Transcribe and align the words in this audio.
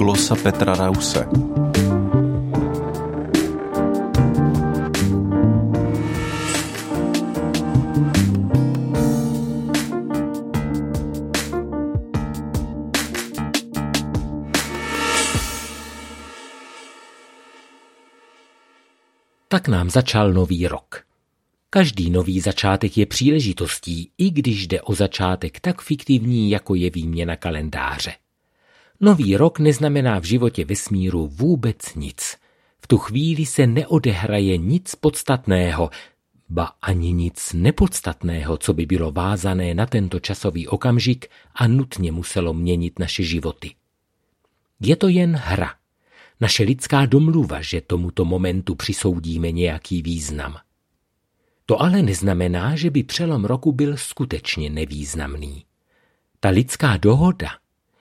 glosa 0.00 0.36
Petra 0.36 0.74
Rause. 0.74 1.26
Tak 19.48 19.68
nám 19.68 19.90
začal 19.90 20.32
nový 20.32 20.68
rok. 20.68 21.04
Každý 21.70 22.10
nový 22.10 22.40
začátek 22.40 22.98
je 22.98 23.06
příležitostí, 23.06 24.10
i 24.18 24.30
když 24.30 24.66
jde 24.66 24.82
o 24.82 24.94
začátek 24.94 25.60
tak 25.60 25.82
fiktivní, 25.82 26.50
jako 26.50 26.74
je 26.74 26.90
výměna 26.90 27.36
kalendáře. 27.36 28.12
Nový 29.00 29.36
rok 29.36 29.58
neznamená 29.58 30.18
v 30.18 30.24
životě 30.24 30.64
vesmíru 30.64 31.26
vůbec 31.26 31.94
nic. 31.94 32.36
V 32.80 32.86
tu 32.86 32.98
chvíli 32.98 33.46
se 33.46 33.66
neodehraje 33.66 34.56
nic 34.56 34.94
podstatného, 34.94 35.90
ba 36.48 36.64
ani 36.82 37.12
nic 37.12 37.52
nepodstatného, 37.52 38.56
co 38.56 38.72
by 38.72 38.86
bylo 38.86 39.12
vázané 39.12 39.74
na 39.74 39.86
tento 39.86 40.20
časový 40.20 40.68
okamžik 40.68 41.28
a 41.54 41.66
nutně 41.66 42.12
muselo 42.12 42.54
měnit 42.54 42.98
naše 42.98 43.22
životy. 43.22 43.74
Je 44.80 44.96
to 44.96 45.08
jen 45.08 45.36
hra. 45.36 45.74
Naše 46.40 46.62
lidská 46.62 47.06
domluva, 47.06 47.62
že 47.62 47.80
tomuto 47.80 48.24
momentu 48.24 48.74
přisoudíme 48.74 49.52
nějaký 49.52 50.02
význam– 50.02 50.56
to 51.70 51.82
ale 51.82 52.02
neznamená, 52.02 52.76
že 52.76 52.90
by 52.90 53.02
přelom 53.02 53.44
roku 53.44 53.72
byl 53.72 53.96
skutečně 53.96 54.70
nevýznamný. 54.70 55.64
Ta 56.40 56.48
lidská 56.48 56.96
dohoda, 56.96 57.48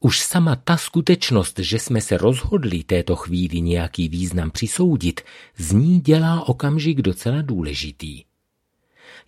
už 0.00 0.20
sama 0.20 0.56
ta 0.56 0.76
skutečnost, 0.76 1.58
že 1.58 1.78
jsme 1.78 2.00
se 2.00 2.16
rozhodli 2.16 2.84
této 2.84 3.16
chvíli 3.16 3.60
nějaký 3.60 4.08
význam 4.08 4.50
přisoudit, 4.50 5.20
z 5.56 5.72
ní 5.72 6.00
dělá 6.00 6.48
okamžik 6.48 7.02
docela 7.02 7.42
důležitý. 7.42 8.24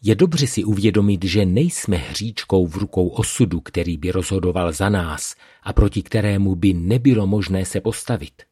Je 0.02 0.14
dobře 0.14 0.46
si 0.46 0.64
uvědomit, 0.64 1.24
že 1.24 1.46
nejsme 1.46 1.96
hříčkou 1.96 2.66
v 2.66 2.76
rukou 2.76 3.08
osudu, 3.08 3.60
který 3.60 3.96
by 3.96 4.10
rozhodoval 4.10 4.72
za 4.72 4.88
nás 4.88 5.34
a 5.62 5.72
proti 5.72 6.02
kterému 6.02 6.54
by 6.54 6.72
nebylo 6.72 7.26
možné 7.26 7.64
se 7.64 7.80
postavit. 7.80 8.42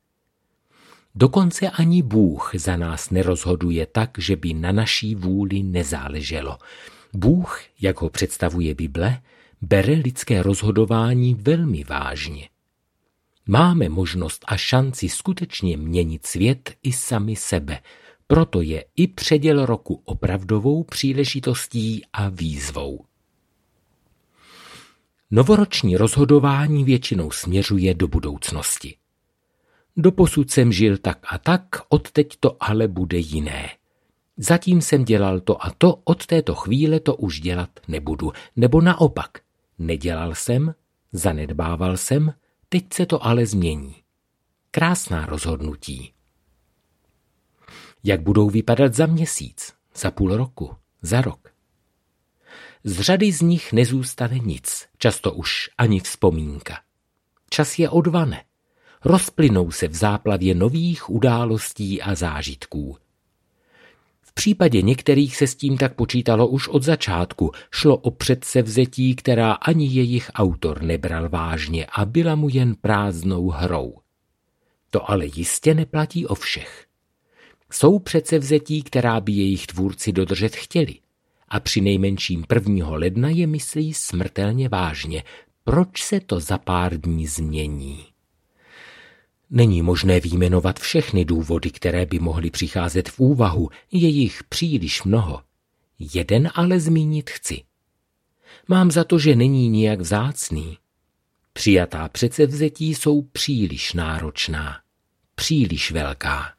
Dokonce 1.14 1.70
ani 1.70 2.02
Bůh 2.02 2.50
za 2.54 2.76
nás 2.76 3.10
nerozhoduje 3.10 3.86
tak, 3.86 4.10
že 4.18 4.36
by 4.36 4.54
na 4.54 4.72
naší 4.72 5.14
vůli 5.14 5.62
nezáleželo. 5.62 6.58
Bůh, 7.12 7.60
jak 7.80 8.00
ho 8.00 8.10
představuje 8.10 8.74
Bible, 8.74 9.20
bere 9.62 9.92
lidské 9.94 10.42
rozhodování 10.42 11.34
velmi 11.34 11.84
vážně. 11.84 12.48
Máme 13.46 13.88
možnost 13.88 14.44
a 14.46 14.56
šanci 14.56 15.08
skutečně 15.08 15.76
měnit 15.76 16.26
svět 16.26 16.74
i 16.82 16.92
sami 16.92 17.36
sebe, 17.36 17.78
proto 18.26 18.60
je 18.60 18.84
i 18.96 19.06
předěl 19.06 19.66
roku 19.66 20.02
opravdovou 20.04 20.84
příležitostí 20.84 22.02
a 22.12 22.28
výzvou. 22.28 23.04
Novoroční 25.30 25.96
rozhodování 25.96 26.84
většinou 26.84 27.30
směřuje 27.30 27.94
do 27.94 28.08
budoucnosti. 28.08 28.96
Doposud 29.96 30.50
jsem 30.50 30.72
žil 30.72 30.98
tak 30.98 31.18
a 31.30 31.38
tak, 31.38 31.62
odteď 31.88 32.36
to 32.40 32.56
ale 32.60 32.88
bude 32.88 33.18
jiné. 33.18 33.70
Zatím 34.36 34.82
jsem 34.82 35.04
dělal 35.04 35.40
to 35.40 35.64
a 35.64 35.70
to, 35.78 36.00
od 36.04 36.26
této 36.26 36.54
chvíle 36.54 37.00
to 37.00 37.16
už 37.16 37.40
dělat 37.40 37.70
nebudu. 37.88 38.32
Nebo 38.56 38.80
naopak, 38.80 39.30
nedělal 39.80 40.34
jsem, 40.34 40.74
zanedbával 41.12 41.96
jsem, 41.96 42.34
teď 42.68 42.92
se 42.92 43.06
to 43.06 43.26
ale 43.26 43.46
změní. 43.46 43.94
Krásná 44.70 45.26
rozhodnutí. 45.26 46.12
Jak 48.04 48.20
budou 48.22 48.50
vypadat 48.50 48.94
za 48.94 49.06
měsíc, 49.06 49.72
za 49.94 50.10
půl 50.10 50.36
roku, 50.36 50.76
za 51.02 51.20
rok? 51.20 51.54
Z 52.84 53.00
řady 53.00 53.32
z 53.32 53.40
nich 53.40 53.72
nezůstane 53.72 54.38
nic, 54.38 54.86
často 54.98 55.32
už 55.32 55.70
ani 55.78 56.00
vzpomínka. 56.00 56.80
Čas 57.50 57.78
je 57.78 57.90
odvane 57.90 58.44
rozplynou 59.04 59.70
se 59.70 59.88
v 59.88 59.94
záplavě 59.94 60.54
nových 60.54 61.10
událostí 61.10 62.02
a 62.02 62.14
zážitků. 62.14 62.98
V 64.30 64.34
případě 64.34 64.82
některých 64.82 65.36
se 65.36 65.46
s 65.46 65.54
tím 65.54 65.78
tak 65.78 65.94
počítalo 65.94 66.46
už 66.46 66.68
od 66.68 66.82
začátku. 66.82 67.50
Šlo 67.70 67.96
o 67.96 68.10
předsevzetí, 68.10 69.14
která 69.14 69.52
ani 69.52 69.86
jejich 69.86 70.30
autor 70.34 70.82
nebral 70.82 71.28
vážně 71.28 71.86
a 71.86 72.04
byla 72.04 72.34
mu 72.34 72.48
jen 72.48 72.74
prázdnou 72.74 73.48
hrou. 73.48 73.94
To 74.90 75.10
ale 75.10 75.26
jistě 75.26 75.74
neplatí 75.74 76.26
o 76.26 76.34
všech. 76.34 76.86
Jsou 77.72 77.98
předsevzetí, 77.98 78.82
která 78.82 79.20
by 79.20 79.32
jejich 79.32 79.66
tvůrci 79.66 80.12
dodržet 80.12 80.56
chtěli. 80.56 80.94
A 81.48 81.60
při 81.60 81.80
nejmenším 81.80 82.44
1. 82.54 82.90
ledna 82.90 83.28
je 83.28 83.46
myslí 83.46 83.94
smrtelně 83.94 84.68
vážně. 84.68 85.22
Proč 85.64 86.02
se 86.02 86.20
to 86.20 86.40
za 86.40 86.58
pár 86.58 87.00
dní 87.00 87.26
změní? 87.26 88.06
Není 89.50 89.82
možné 89.82 90.20
výjmenovat 90.20 90.80
všechny 90.80 91.24
důvody, 91.24 91.70
které 91.70 92.06
by 92.06 92.18
mohly 92.18 92.50
přicházet 92.50 93.08
v 93.08 93.20
úvahu, 93.20 93.68
je 93.92 94.08
jich 94.08 94.44
příliš 94.44 95.02
mnoho. 95.02 95.42
Jeden 96.14 96.50
ale 96.54 96.80
zmínit 96.80 97.30
chci. 97.30 97.62
Mám 98.68 98.90
za 98.90 99.04
to, 99.04 99.18
že 99.18 99.36
není 99.36 99.68
nijak 99.68 100.00
vzácný. 100.00 100.78
Přijatá 101.52 102.08
předsevzetí 102.08 102.94
jsou 102.94 103.22
příliš 103.22 103.92
náročná, 103.92 104.80
příliš 105.34 105.90
velká. 105.90 106.52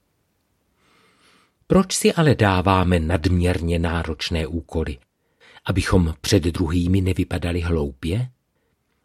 Proč 1.67 1.93
si 1.93 2.13
ale 2.13 2.35
dáváme 2.35 2.99
nadměrně 2.99 3.79
náročné 3.79 4.47
úkoly? 4.47 4.97
Abychom 5.65 6.13
před 6.21 6.43
druhými 6.43 7.01
nevypadali 7.01 7.61
hloupě? 7.61 8.31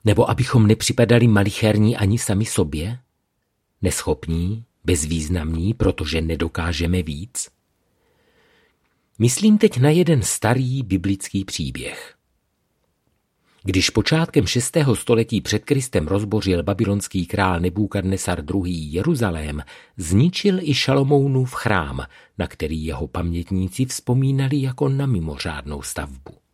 Nebo 0.04 0.30
abychom 0.30 0.66
nepřipadali 0.66 1.28
malicherní 1.28 1.96
ani 1.96 2.18
sami 2.18 2.44
sobě? 2.44 2.98
Neschopní, 3.86 4.64
bezvýznamní, 4.84 5.74
protože 5.74 6.20
nedokážeme 6.20 7.02
víc? 7.02 7.48
Myslím 9.18 9.58
teď 9.58 9.80
na 9.80 9.90
jeden 9.90 10.22
starý 10.22 10.82
biblický 10.82 11.44
příběh. 11.44 12.14
Když 13.62 13.90
počátkem 13.90 14.46
6. 14.46 14.76
století 14.94 15.40
před 15.40 15.64
Kristem 15.64 16.06
rozbořil 16.06 16.62
babylonský 16.62 17.26
král 17.26 17.60
Nebúkadnesar 17.60 18.44
II. 18.54 18.94
Jeruzalém, 18.94 19.62
zničil 19.96 20.58
i 20.60 20.74
Šalomounův 20.74 21.54
chrám, 21.54 22.06
na 22.38 22.46
který 22.46 22.84
jeho 22.84 23.08
pamětníci 23.08 23.84
vzpomínali 23.84 24.62
jako 24.62 24.88
na 24.88 25.06
mimořádnou 25.06 25.82
stavbu. 25.82 26.45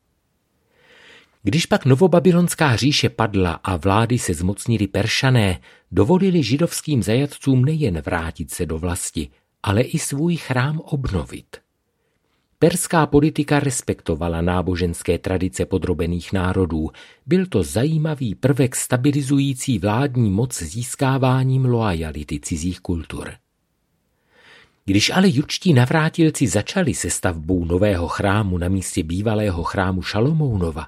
Když 1.43 1.67
pak 1.67 1.85
novobabylonská 1.85 2.77
říše 2.77 3.09
padla 3.09 3.53
a 3.53 3.77
vlády 3.77 4.19
se 4.19 4.35
zmocnili 4.35 4.87
peršané, 4.87 5.61
dovolili 5.93 6.43
židovským 6.43 7.03
zajatcům 7.03 7.65
nejen 7.65 8.01
vrátit 8.01 8.51
se 8.51 8.67
do 8.67 8.79
vlasti, 8.79 9.29
ale 9.63 9.83
i 9.83 9.99
svůj 9.99 10.37
chrám 10.37 10.81
obnovit. 10.81 11.57
Perská 12.59 13.07
politika 13.07 13.61
respektovala 13.61 14.41
náboženské 14.41 15.19
tradice 15.19 15.67
podrobených 15.67 16.33
národů. 16.33 16.91
Byl 17.27 17.47
to 17.47 17.63
zajímavý 17.63 18.35
prvek 18.35 18.77
stabilizující 18.77 19.79
vládní 19.79 20.31
moc 20.31 20.63
získáváním 20.63 21.65
loajality 21.65 22.41
cizích 22.41 22.81
kultur. 22.81 23.33
Když 24.85 25.11
ale 25.11 25.29
jučtí 25.29 25.73
navrátilci 25.73 26.47
začali 26.47 26.95
se 26.95 27.11
stavbou 27.11 27.65
nového 27.65 28.09
chrámu 28.09 28.59
na 28.59 28.69
místě 28.69 29.03
bývalého 29.03 29.63
chrámu 29.63 30.03
Šalomounova, 30.03 30.87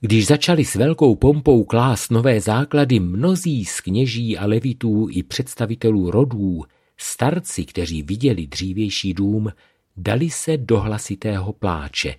když 0.00 0.26
začali 0.26 0.64
s 0.64 0.74
velkou 0.74 1.14
pompou 1.14 1.64
klást 1.64 2.10
nové 2.10 2.40
základy 2.40 3.00
mnozí 3.00 3.64
z 3.64 3.80
kněží 3.80 4.38
a 4.38 4.46
levitů 4.46 5.08
i 5.10 5.22
představitelů 5.22 6.10
rodů, 6.10 6.64
starci, 6.96 7.64
kteří 7.64 8.02
viděli 8.02 8.46
dřívější 8.46 9.14
dům, 9.14 9.52
dali 9.96 10.30
se 10.30 10.56
do 10.56 10.80
hlasitého 10.80 11.52
pláče, 11.52 12.14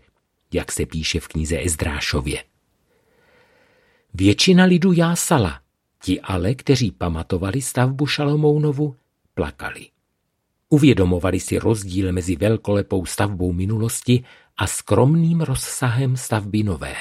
jak 0.53 0.71
se 0.71 0.85
píše 0.85 1.19
v 1.19 1.27
knize 1.27 1.65
Ezdrášově. 1.65 2.43
Většina 4.13 4.63
lidu 4.63 4.91
jásala, 4.91 5.61
ti 6.03 6.21
ale, 6.21 6.55
kteří 6.55 6.91
pamatovali 6.91 7.61
stavbu 7.61 8.07
Šalomounovu, 8.07 8.95
plakali. 9.33 9.87
Uvědomovali 10.69 11.39
si 11.39 11.59
rozdíl 11.59 12.11
mezi 12.11 12.35
velkolepou 12.35 13.05
stavbou 13.05 13.53
minulosti 13.53 14.23
a 14.57 14.67
skromným 14.67 15.41
rozsahem 15.41 16.17
stavby 16.17 16.63
nové. 16.63 16.95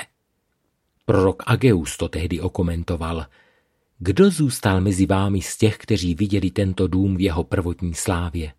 Prorok 1.10 1.42
Ageus 1.46 1.96
to 1.96 2.08
tehdy 2.08 2.40
okomentoval. 2.40 3.26
Kdo 3.98 4.30
zůstal 4.30 4.80
mezi 4.80 5.06
vámi 5.06 5.42
z 5.42 5.56
těch, 5.56 5.78
kteří 5.78 6.14
viděli 6.14 6.50
tento 6.50 6.88
dům 6.88 7.16
v 7.16 7.20
jeho 7.20 7.44
prvotní 7.44 7.94
slávě? 7.94 8.52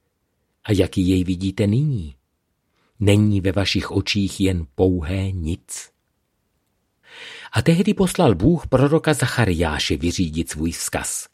A 0.64 0.72
jaký 0.72 1.08
jej 1.08 1.24
vidíte 1.24 1.68
nyní? 1.68 2.16
Není 3.00 3.42
ve 3.42 3.52
vašich 3.52 3.92
očích 3.92 4.42
jen 4.42 4.66
pouhé 4.76 5.32
nic? 5.32 5.92
A 7.52 7.62
tehdy 7.62 7.94
poslal 7.94 8.36
Bůh 8.36 8.68
proroka 8.68 9.14
Zachariáše 9.14 9.98
vyřídit 9.98 10.50
svůj 10.50 10.72
vzkaz. 10.72 11.28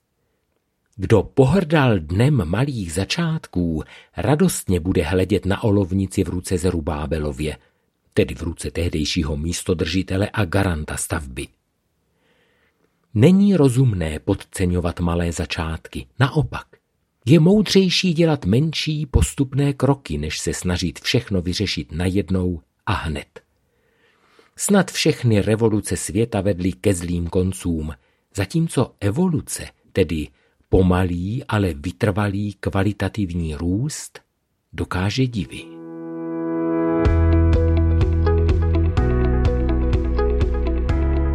Kdo 0.95 1.23
pohrdal 1.23 1.99
dnem 1.99 2.45
malých 2.45 2.93
začátků, 2.93 3.83
radostně 4.17 4.79
bude 4.79 5.03
hledět 5.03 5.45
na 5.45 5.63
olovnici 5.63 6.23
v 6.23 6.29
ruce 6.29 6.57
Zerubábelově, 6.57 7.57
tedy 8.17 8.35
v 8.35 8.41
ruce 8.41 8.71
tehdejšího 8.71 9.37
místodržitele 9.37 10.29
a 10.33 10.45
garanta 10.45 10.97
stavby. 10.97 11.47
Není 13.13 13.55
rozumné 13.55 14.19
podceňovat 14.19 14.99
malé 14.99 15.31
začátky, 15.31 16.07
naopak. 16.19 16.67
Je 17.25 17.39
moudřejší 17.39 18.13
dělat 18.13 18.45
menší 18.45 19.05
postupné 19.05 19.73
kroky, 19.73 20.17
než 20.17 20.39
se 20.39 20.53
snažit 20.53 20.99
všechno 20.99 21.41
vyřešit 21.41 21.91
najednou 21.91 22.61
a 22.85 22.93
hned. 22.93 23.41
Snad 24.55 24.91
všechny 24.91 25.41
revoluce 25.41 25.97
světa 25.97 26.41
vedly 26.41 26.71
ke 26.71 26.93
zlým 26.93 27.27
koncům, 27.27 27.93
zatímco 28.35 28.95
evoluce, 28.99 29.67
tedy 29.91 30.27
pomalý, 30.69 31.43
ale 31.47 31.73
vytrvalý 31.73 32.53
kvalitativní 32.53 33.55
růst, 33.55 34.19
dokáže 34.73 35.27
divy. 35.27 35.76